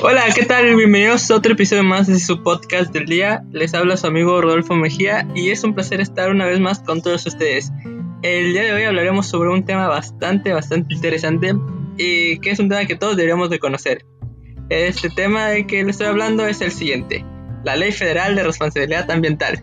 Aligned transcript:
Hola, 0.00 0.24
¿qué 0.34 0.44
tal? 0.44 0.74
Bienvenidos 0.74 1.30
a 1.30 1.36
otro 1.36 1.52
episodio 1.52 1.84
más 1.84 2.06
de 2.06 2.18
su 2.18 2.42
podcast 2.42 2.92
del 2.92 3.06
día. 3.06 3.44
Les 3.52 3.74
habla 3.74 3.96
su 3.96 4.06
amigo 4.06 4.40
Rodolfo 4.40 4.74
Mejía 4.74 5.28
y 5.34 5.50
es 5.50 5.62
un 5.64 5.74
placer 5.74 6.00
estar 6.00 6.30
una 6.30 6.46
vez 6.46 6.60
más 6.60 6.80
con 6.80 7.02
todos 7.02 7.26
ustedes. 7.26 7.70
El 8.22 8.52
día 8.52 8.62
de 8.62 8.72
hoy 8.72 8.84
hablaremos 8.84 9.26
sobre 9.26 9.50
un 9.50 9.64
tema 9.64 9.88
bastante, 9.88 10.52
bastante 10.52 10.94
interesante 10.94 11.54
y 11.98 12.38
que 12.38 12.50
es 12.50 12.58
un 12.58 12.70
tema 12.70 12.86
que 12.86 12.96
todos 12.96 13.16
deberíamos 13.16 13.50
de 13.50 13.58
conocer. 13.58 14.06
Este 14.70 15.10
tema 15.10 15.48
de 15.48 15.66
que 15.66 15.82
les 15.82 15.96
estoy 15.96 16.06
hablando 16.06 16.46
es 16.46 16.62
el 16.62 16.72
siguiente, 16.72 17.24
la 17.62 17.76
Ley 17.76 17.92
Federal 17.92 18.34
de 18.34 18.44
Responsabilidad 18.44 19.10
Ambiental. 19.10 19.62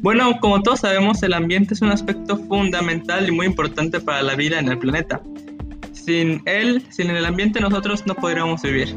Bueno, 0.00 0.38
como 0.40 0.62
todos 0.62 0.80
sabemos, 0.80 1.22
el 1.24 1.34
ambiente 1.34 1.74
es 1.74 1.82
un 1.82 1.90
aspecto 1.90 2.36
fundamental 2.36 3.28
y 3.28 3.32
muy 3.32 3.46
importante 3.46 3.98
para 3.98 4.22
la 4.22 4.36
vida 4.36 4.60
en 4.60 4.68
el 4.68 4.78
planeta. 4.78 5.20
Sin 5.92 6.40
él, 6.46 6.84
sin 6.90 7.10
el 7.10 7.24
ambiente 7.24 7.60
nosotros 7.60 8.06
no 8.06 8.14
podríamos 8.14 8.62
vivir, 8.62 8.94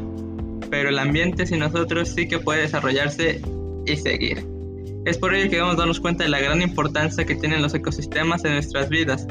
pero 0.70 0.90
el 0.90 0.98
ambiente 1.00 1.44
sin 1.44 1.58
nosotros 1.58 2.10
sí 2.10 2.28
que 2.28 2.38
puede 2.38 2.62
desarrollarse 2.62 3.42
y 3.84 3.96
seguir. 3.96 4.46
Es 5.04 5.18
por 5.18 5.34
ello 5.34 5.50
que 5.50 5.56
debemos 5.56 5.76
darnos 5.76 5.98
cuenta 5.98 6.22
de 6.22 6.30
la 6.30 6.38
gran 6.38 6.62
importancia 6.62 7.24
que 7.24 7.34
tienen 7.34 7.62
los 7.62 7.74
ecosistemas 7.74 8.44
en 8.44 8.52
nuestras 8.52 8.88
vidas 8.88 9.26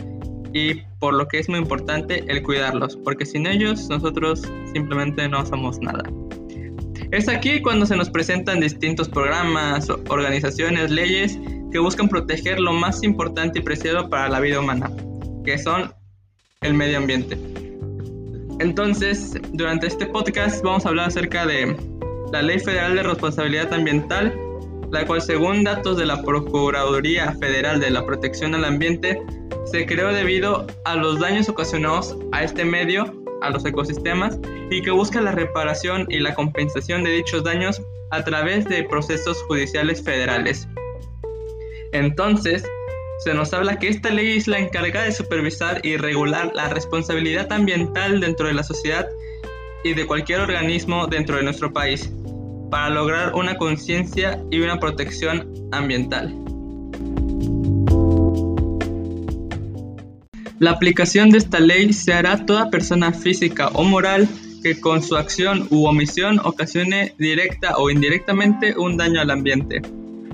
y 0.54 0.74
por 1.00 1.14
lo 1.14 1.30
que 1.30 1.40
es 1.40 1.48
muy 1.48 1.60
importante 1.60 2.26
el 2.28 2.44
cuidarlos, 2.44 2.98
porque 2.98 3.26
sin 3.26 3.48
ellos 3.48 3.88
nosotros 3.90 4.42
simplemente 4.74 5.30
no 5.30 5.46
somos 5.46 5.80
nada. 5.80 6.04
Es 7.12 7.30
aquí 7.30 7.62
cuando 7.62 7.86
se 7.86 7.96
nos 7.96 8.10
presentan 8.10 8.60
distintos 8.60 9.08
programas, 9.08 9.90
organizaciones, 10.10 10.92
leyes 10.92 11.40
que 11.72 11.80
buscan 11.80 12.10
proteger 12.10 12.60
lo 12.60 12.74
más 12.74 13.04
importante 13.04 13.60
y 13.60 13.62
preciado 13.62 14.10
para 14.10 14.30
la 14.30 14.40
vida 14.40 14.60
humana, 14.60 14.92
que 15.46 15.58
son 15.58 15.94
el 16.62 16.74
medio 16.74 16.98
ambiente. 16.98 17.38
Entonces, 18.60 19.34
durante 19.54 19.88
este 19.88 20.06
podcast 20.06 20.64
vamos 20.64 20.86
a 20.86 20.90
hablar 20.90 21.08
acerca 21.08 21.46
de 21.46 21.76
la 22.32 22.42
Ley 22.42 22.60
Federal 22.60 22.96
de 22.96 23.04
Responsabilidad 23.04 23.74
Ambiental, 23.74 24.38
la 24.92 25.06
cual 25.06 25.22
según 25.22 25.64
datos 25.64 25.98
de 25.98 26.06
la 26.06 26.22
Procuraduría 26.22 27.34
Federal 27.40 27.80
de 27.80 27.90
la 27.90 28.06
Protección 28.06 28.54
al 28.54 28.66
Ambiente, 28.66 29.20
se 29.66 29.86
creó 29.86 30.14
debido 30.14 30.68
a 30.86 30.96
los 30.96 31.20
daños 31.20 31.50
ocasionados 31.50 32.18
a 32.34 32.44
este 32.44 32.66
medio, 32.66 33.12
a 33.42 33.50
los 33.50 33.66
ecosistemas, 33.66 34.38
y 34.70 34.82
que 34.82 34.92
busca 34.92 35.22
la 35.22 35.32
reparación 35.32 36.06
y 36.10 36.20
la 36.20 36.36
compensación 36.36 37.04
de 37.04 37.12
dichos 37.12 37.44
daños 37.44 37.82
a 38.12 38.24
través 38.24 38.66
de 38.66 38.84
procesos 38.84 39.42
judiciales 39.44 40.04
federales. 40.04 40.68
Entonces, 41.92 42.64
se 43.24 43.34
nos 43.34 43.54
habla 43.54 43.78
que 43.78 43.88
esta 43.88 44.10
ley 44.10 44.38
es 44.38 44.48
la 44.48 44.60
encargada 44.60 45.06
de 45.06 45.12
supervisar 45.12 45.80
y 45.84 45.98
regular 45.98 46.52
la 46.56 46.70
responsabilidad 46.70 47.52
ambiental 47.52 48.20
dentro 48.20 48.48
de 48.48 48.54
la 48.54 48.64
sociedad 48.64 49.08
y 49.84 49.94
de 49.94 50.08
cualquier 50.08 50.40
organismo 50.40 51.08
dentro 51.08 51.38
de 51.38 51.44
nuestro 51.44 51.72
país, 51.74 52.12
para 52.70 52.90
lograr 52.90 53.36
una 53.36 53.58
conciencia 53.58 54.42
y 54.50 54.62
una 54.62 54.80
protección 54.80 55.54
ambiental. 55.72 56.34
La 60.60 60.72
aplicación 60.72 61.32
de 61.32 61.40
esta 61.40 61.60
ley 61.60 61.92
se 61.92 62.14
hará 62.14 62.34
a 62.34 62.46
toda 62.46 62.70
persona 62.70 63.12
física 63.12 63.70
o 63.70 63.84
moral 63.84 64.28
que 64.64 64.80
con 64.80 65.02
su 65.02 65.18
acción 65.18 65.68
u 65.72 65.86
omisión 65.88 66.40
ocasione 66.44 67.14
directa 67.18 67.78
o 67.78 67.90
indirectamente 67.90 68.76
un 68.78 68.96
daño 68.96 69.20
al 69.20 69.32
ambiente 69.32 69.82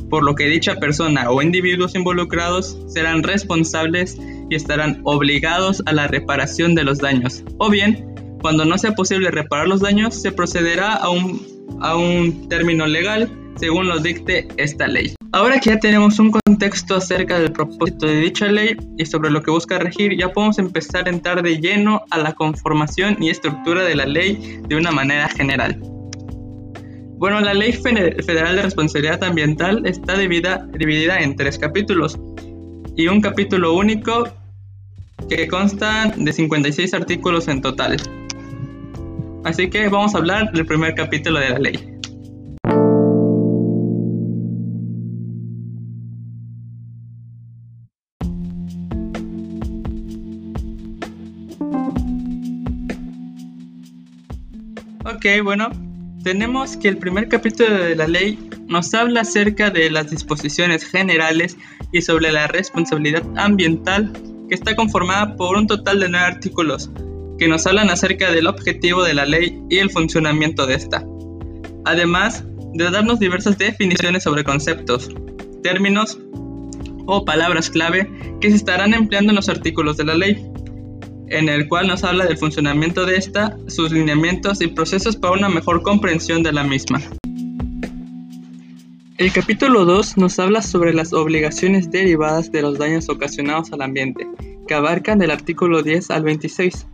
por 0.09 0.23
lo 0.23 0.35
que 0.35 0.47
dicha 0.47 0.75
persona 0.75 1.29
o 1.29 1.41
individuos 1.41 1.95
involucrados 1.95 2.77
serán 2.87 3.23
responsables 3.23 4.17
y 4.49 4.55
estarán 4.55 5.01
obligados 5.03 5.83
a 5.85 5.93
la 5.93 6.07
reparación 6.07 6.75
de 6.75 6.83
los 6.83 6.99
daños. 6.99 7.43
O 7.57 7.69
bien, 7.69 8.15
cuando 8.41 8.65
no 8.65 8.77
sea 8.77 8.93
posible 8.93 9.31
reparar 9.31 9.67
los 9.67 9.81
daños, 9.81 10.15
se 10.15 10.31
procederá 10.31 10.93
a 10.93 11.09
un, 11.09 11.41
a 11.81 11.95
un 11.95 12.47
término 12.49 12.87
legal 12.87 13.29
según 13.57 13.87
lo 13.87 13.99
dicte 13.99 14.47
esta 14.57 14.87
ley. 14.87 15.13
Ahora 15.33 15.59
que 15.59 15.71
ya 15.71 15.79
tenemos 15.79 16.19
un 16.19 16.31
contexto 16.31 16.95
acerca 16.95 17.39
del 17.39 17.51
propósito 17.51 18.05
de 18.05 18.21
dicha 18.21 18.47
ley 18.47 18.77
y 18.97 19.05
sobre 19.05 19.29
lo 19.29 19.41
que 19.41 19.51
busca 19.51 19.77
regir, 19.77 20.17
ya 20.17 20.31
podemos 20.31 20.57
empezar 20.59 21.07
a 21.07 21.09
entrar 21.09 21.43
de 21.43 21.59
lleno 21.59 22.01
a 22.11 22.17
la 22.17 22.33
conformación 22.33 23.17
y 23.21 23.29
estructura 23.29 23.83
de 23.83 23.95
la 23.95 24.05
ley 24.05 24.59
de 24.67 24.75
una 24.75 24.91
manera 24.91 25.27
general. 25.27 25.81
Bueno, 27.17 27.41
la 27.41 27.55
Ley 27.55 27.73
Federal 27.73 28.55
de 28.55 28.61
Responsabilidad 28.61 29.23
Ambiental 29.23 29.87
está 29.87 30.15
dividida, 30.15 30.67
dividida 30.77 31.19
en 31.19 31.35
tres 31.35 31.57
capítulos 31.57 32.19
y 32.95 33.07
un 33.07 33.21
capítulo 33.21 33.73
único 33.73 34.29
que 35.27 35.47
consta 35.47 36.13
de 36.15 36.31
56 36.31 36.93
artículos 36.93 37.47
en 37.47 37.63
total. 37.63 37.97
Así 39.43 39.67
que 39.67 39.89
vamos 39.89 40.13
a 40.13 40.19
hablar 40.19 40.51
del 40.51 40.67
primer 40.67 40.93
capítulo 40.93 41.39
de 41.39 41.49
la 41.49 41.57
ley. 41.57 41.97
Ok, 55.03 55.25
bueno, 55.43 55.69
tenemos 56.27 56.75
que 56.75 56.89
el 56.89 56.97
primer 56.97 57.29
capítulo 57.29 57.73
de 57.73 57.95
la 57.95 58.05
ley 58.05 58.37
nos 58.67 58.93
habla 58.93 59.21
acerca 59.21 59.69
de 59.69 59.89
las 59.89 60.11
disposiciones 60.11 60.83
generales 60.83 61.55
y 61.93 62.01
sobre 62.01 62.33
la 62.33 62.47
responsabilidad 62.47 63.23
ambiental 63.37 64.11
que 64.49 64.55
está 64.55 64.75
conformada 64.75 65.37
por 65.37 65.55
un 65.55 65.67
total 65.67 66.01
de 66.01 66.09
nueve 66.09 66.25
artículos 66.25 66.89
que 67.39 67.47
nos 67.47 67.65
hablan 67.65 67.89
acerca 67.89 68.29
del 68.29 68.47
objetivo 68.47 69.05
de 69.05 69.13
la 69.13 69.25
ley 69.25 69.57
y 69.69 69.77
el 69.77 69.89
funcionamiento 69.89 70.67
de 70.67 70.73
esta. 70.73 71.05
Además 71.85 72.43
de 72.73 72.91
darnos 72.91 73.19
diversas 73.19 73.57
definiciones 73.57 74.23
sobre 74.23 74.43
conceptos, 74.43 75.09
términos 75.63 76.19
o 77.05 77.23
palabras 77.23 77.69
clave 77.69 78.11
que 78.41 78.49
se 78.49 78.57
estarán 78.57 78.93
empleando 78.93 79.31
en 79.31 79.37
los 79.37 79.47
artículos 79.47 79.95
de 79.95 80.03
la 80.03 80.15
ley 80.15 80.45
en 81.29 81.49
el 81.49 81.67
cual 81.67 81.87
nos 81.87 82.03
habla 82.03 82.25
del 82.25 82.37
funcionamiento 82.37 83.05
de 83.05 83.17
esta, 83.17 83.57
sus 83.67 83.91
lineamientos 83.91 84.61
y 84.61 84.67
procesos 84.67 85.15
para 85.15 85.33
una 85.33 85.49
mejor 85.49 85.81
comprensión 85.81 86.43
de 86.43 86.53
la 86.53 86.63
misma. 86.63 87.01
El 89.17 89.31
capítulo 89.31 89.83
2 89.85 90.17
nos 90.17 90.37
habla 90.37 90.61
sobre 90.61 90.93
las 90.93 91.11
obligaciones 91.11 91.89
derivadas 91.89 92.51
de 92.51 92.61
los 92.61 92.77
daños 92.77 93.09
ocasionados 93.09 93.73
al 93.73 93.81
ambiente, 93.81 94.27
que 94.67 94.73
abarcan 94.75 95.17
del 95.17 95.31
artículo 95.31 95.81
10 95.81 96.11
al 96.11 96.23
26. 96.23 96.85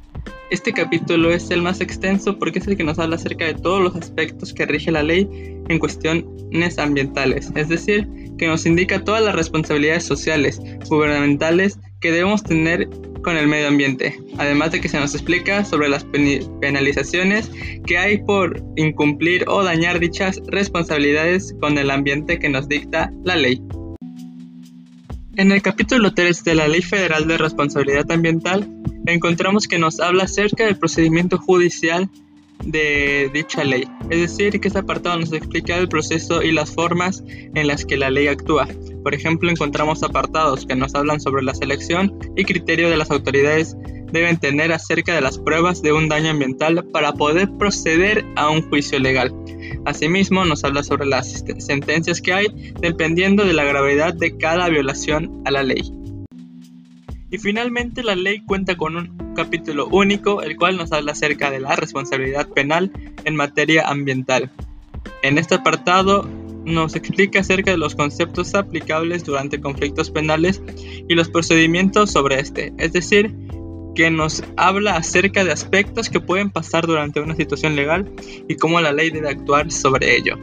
Este 0.50 0.72
capítulo 0.72 1.32
es 1.32 1.52
el 1.52 1.62
más 1.62 1.82
extenso 1.82 2.40
porque 2.40 2.60
es 2.60 2.68
el 2.68 2.78
que 2.78 2.84
nos 2.84 3.00
habla 3.00 3.18
acerca 3.18 3.46
de 3.46 3.56
todos 3.56 3.82
los 3.82 3.96
aspectos 3.96 4.54
que 4.54 4.66
rige 4.66 4.92
la 4.92 5.04
ley 5.04 5.28
en 5.68 5.80
cuestiones 5.80 6.80
ambientales, 6.80 7.52
es 7.56 7.68
decir, 7.68 8.08
que 8.38 8.48
nos 8.48 8.66
indica 8.66 9.04
todas 9.04 9.24
las 9.24 9.36
responsabilidades 9.36 10.06
sociales, 10.06 10.62
gubernamentales 10.90 11.80
que 12.00 12.12
debemos 12.12 12.44
tener 12.44 12.88
con 13.24 13.38
el 13.38 13.48
medio 13.48 13.68
ambiente, 13.68 14.20
además 14.38 14.72
de 14.72 14.82
que 14.82 14.90
se 14.90 15.00
nos 15.00 15.14
explica 15.16 15.66
sobre 15.66 15.90
las 15.90 16.06
penalizaciones 16.62 17.50
que 17.86 17.98
hay 17.98 18.20
por 18.20 18.64
incumplir 18.76 19.46
o 19.48 19.64
dañar 19.64 20.00
dichas 20.00 20.42
responsabilidades 20.48 21.56
con 21.60 21.78
el 21.78 21.90
ambiente 21.90 22.38
que 22.38 22.50
nos 22.50 22.68
dicta 22.68 23.12
la 23.24 23.36
ley. 23.36 23.62
En 25.36 25.52
el 25.52 25.62
capítulo 25.64 26.14
3 26.14 26.44
de 26.44 26.56
la 26.56 26.68
Ley 26.68 26.84
Federal 26.84 27.28
de 27.28 27.40
Responsabilidad 27.40 28.12
Ambiental 28.12 28.70
encontramos 29.08 29.68
que 29.68 29.80
nos 29.80 30.00
habla 30.00 30.26
acerca 30.26 30.66
del 30.66 30.78
procedimiento 30.78 31.40
judicial 31.40 32.10
de 32.64 33.30
dicha 33.34 33.64
ley, 33.64 33.86
es 34.10 34.20
decir, 34.20 34.60
que 34.60 34.68
este 34.68 34.80
apartado 34.80 35.20
nos 35.20 35.34
explica 35.34 35.76
el 35.78 35.90
proceso 35.90 36.44
y 36.44 36.52
las 36.52 36.74
formas 36.74 37.24
en 37.28 37.68
las 37.68 37.84
que 37.86 37.98
la 37.98 38.10
ley 38.10 38.28
actúa. 38.28 38.68
Por 39.04 39.14
ejemplo, 39.14 39.52
encontramos 39.52 40.02
apartados 40.02 40.66
que 40.66 40.76
nos 40.76 40.96
hablan 40.96 41.20
sobre 41.20 41.44
la 41.44 41.54
selección 41.54 42.18
y 42.36 42.46
criterio 42.46 42.90
de 42.90 42.98
las 42.98 43.12
autoridades 43.12 43.76
deben 44.14 44.38
tener 44.38 44.72
acerca 44.72 45.14
de 45.14 45.22
las 45.22 45.40
pruebas 45.40 45.82
de 45.82 45.92
un 45.92 46.08
daño 46.08 46.30
ambiental 46.30 46.86
para 46.94 47.14
poder 47.14 47.50
proceder 47.58 48.24
a 48.36 48.50
un 48.50 48.62
juicio 48.70 49.00
legal. 49.00 49.34
Asimismo, 49.86 50.46
nos 50.46 50.64
habla 50.64 50.84
sobre 50.84 51.08
las 51.08 51.44
sentencias 51.58 52.22
que 52.22 52.32
hay 52.32 52.74
dependiendo 52.80 53.44
de 53.44 53.54
la 53.54 53.64
gravedad 53.64 54.14
de 54.14 54.38
cada 54.38 54.70
violación 54.70 55.42
a 55.46 55.52
la 55.52 55.64
ley. 55.64 55.92
Y 57.32 57.40
finalmente 57.40 58.04
la 58.04 58.16
ley 58.16 58.42
cuenta 58.46 58.78
con 58.78 58.96
un 58.96 59.34
capítulo 59.36 59.88
único, 59.88 60.44
el 60.44 60.56
cual 60.56 60.78
nos 60.78 60.92
habla 60.92 61.14
acerca 61.14 61.50
de 61.50 61.60
la 61.60 61.76
responsabilidad 61.76 62.48
penal 62.50 62.92
en 63.26 63.36
materia 63.36 63.88
ambiental. 63.90 64.52
En 65.24 65.40
este 65.40 65.56
apartado 65.56 66.30
nos 66.66 66.96
explica 66.96 67.40
acerca 67.40 67.72
de 67.72 67.78
los 67.78 67.96
conceptos 67.96 68.56
aplicables 68.56 69.24
durante 69.24 69.60
conflictos 69.60 70.10
penales 70.10 70.62
y 71.08 71.16
los 71.16 71.30
procedimientos 71.30 72.12
sobre 72.12 72.40
este, 72.40 72.74
es 72.78 72.94
decir, 72.94 73.36
que 73.96 74.10
nos 74.10 74.44
habla 74.58 74.96
acerca 74.96 75.44
de 75.44 75.52
aspectos 75.52 76.10
que 76.10 76.20
pueden 76.20 76.50
pasar 76.50 76.88
durante 76.88 77.20
una 77.20 77.36
situación 77.36 77.76
legal 77.76 78.12
y 78.48 78.56
cómo 78.56 78.82
la 78.82 78.92
ley 78.92 79.12
debe 79.12 79.30
actuar 79.30 79.72
sobre 79.72 80.16
ello. 80.18 80.38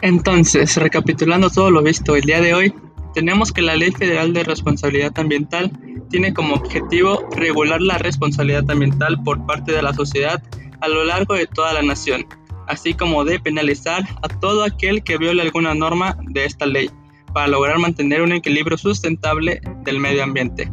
Entonces, 0.00 0.76
recapitulando 0.76 1.50
todo 1.50 1.70
lo 1.70 1.82
visto 1.82 2.14
el 2.14 2.22
día 2.22 2.40
de 2.40 2.54
hoy, 2.54 2.72
tenemos 3.14 3.52
que 3.52 3.62
la 3.62 3.76
Ley 3.76 3.90
Federal 3.92 4.32
de 4.32 4.44
Responsabilidad 4.44 5.18
Ambiental 5.18 5.70
tiene 6.10 6.32
como 6.32 6.54
objetivo 6.54 7.28
regular 7.36 7.80
la 7.80 7.98
responsabilidad 7.98 8.70
ambiental 8.70 9.22
por 9.22 9.44
parte 9.46 9.72
de 9.72 9.82
la 9.82 9.92
sociedad 9.92 10.42
a 10.80 10.88
lo 10.88 11.04
largo 11.04 11.34
de 11.34 11.46
toda 11.46 11.72
la 11.72 11.82
nación, 11.82 12.26
así 12.66 12.94
como 12.94 13.24
de 13.24 13.40
penalizar 13.40 14.04
a 14.22 14.28
todo 14.28 14.64
aquel 14.64 15.02
que 15.02 15.18
viole 15.18 15.42
alguna 15.42 15.74
norma 15.74 16.16
de 16.28 16.44
esta 16.44 16.66
ley, 16.66 16.90
para 17.32 17.48
lograr 17.48 17.78
mantener 17.78 18.22
un 18.22 18.32
equilibrio 18.32 18.78
sustentable 18.78 19.60
del 19.84 20.00
medio 20.00 20.24
ambiente. 20.24 20.70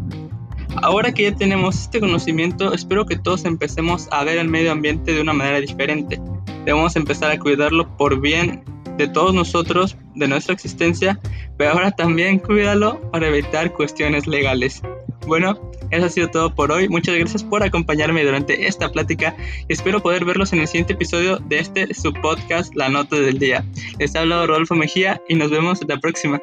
Ahora 0.81 1.13
que 1.13 1.23
ya 1.23 1.35
tenemos 1.35 1.79
este 1.79 1.99
conocimiento, 1.99 2.73
espero 2.73 3.05
que 3.05 3.17
todos 3.17 3.45
empecemos 3.45 4.07
a 4.11 4.23
ver 4.23 4.37
el 4.37 4.49
medio 4.49 4.71
ambiente 4.71 5.13
de 5.13 5.21
una 5.21 5.33
manera 5.33 5.61
diferente. 5.61 6.19
Debemos 6.65 6.95
empezar 6.95 7.31
a 7.31 7.39
cuidarlo 7.39 7.95
por 7.97 8.19
bien 8.19 8.63
de 8.97 9.07
todos 9.07 9.33
nosotros, 9.33 9.95
de 10.15 10.27
nuestra 10.27 10.53
existencia, 10.53 11.19
pero 11.57 11.71
ahora 11.71 11.91
también 11.91 12.39
cuídalo 12.39 12.99
para 13.11 13.27
evitar 13.27 13.73
cuestiones 13.73 14.27
legales. 14.27 14.81
Bueno, 15.27 15.71
eso 15.91 16.05
ha 16.05 16.09
sido 16.09 16.29
todo 16.29 16.53
por 16.53 16.71
hoy. 16.71 16.87
Muchas 16.87 17.15
gracias 17.15 17.43
por 17.43 17.63
acompañarme 17.63 18.23
durante 18.23 18.67
esta 18.67 18.91
plática. 18.91 19.35
Espero 19.69 20.01
poder 20.01 20.25
verlos 20.25 20.53
en 20.53 20.59
el 20.59 20.67
siguiente 20.67 20.93
episodio 20.93 21.37
de 21.37 21.59
este 21.59 21.93
su 21.93 22.13
podcast 22.13 22.75
La 22.75 22.89
Nota 22.89 23.15
del 23.15 23.39
Día. 23.39 23.65
Les 23.99 24.15
ha 24.15 24.21
hablado 24.21 24.47
Rodolfo 24.47 24.75
Mejía 24.75 25.21
y 25.27 25.35
nos 25.35 25.51
vemos 25.51 25.79
la 25.87 25.97
próxima. 25.97 26.39